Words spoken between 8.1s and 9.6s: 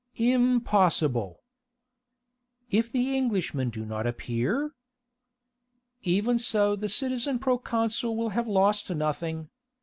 will have lost nothing.